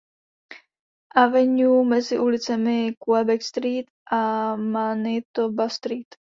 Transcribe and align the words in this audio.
Avenue 1.23 1.83
mezi 1.91 2.15
ulicemi 2.25 2.75
Quebec 3.05 3.39
Street 3.51 3.87
a 4.21 4.23
Manitoba 4.73 5.65
Street. 5.79 6.09